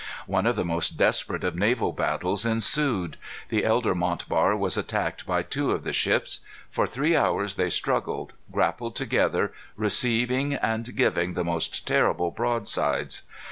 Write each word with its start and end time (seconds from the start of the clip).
One 0.25 0.47
of 0.47 0.55
the 0.55 0.65
most 0.65 0.97
desperate 0.97 1.43
of 1.43 1.55
naval 1.55 1.93
battles 1.93 2.43
ensued. 2.43 3.17
The 3.49 3.63
elder 3.63 3.93
Montbar 3.93 4.57
was 4.57 4.75
attacked 4.75 5.27
by 5.27 5.43
two 5.43 5.73
of 5.73 5.83
the 5.83 5.93
ships. 5.93 6.39
For 6.71 6.87
three 6.87 7.15
hours 7.15 7.53
they 7.53 7.69
struggled, 7.69 8.33
grappled 8.51 8.95
together, 8.95 9.53
receiving 9.77 10.55
and 10.55 10.95
giving 10.95 11.33
the 11.35 11.43
most 11.45 11.85
terrible 11.85 12.31
broadsides. 12.31 13.27